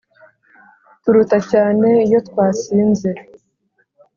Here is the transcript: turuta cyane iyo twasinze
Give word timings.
turuta 1.01 1.37
cyane 1.51 1.89
iyo 2.05 2.19
twasinze 2.27 3.09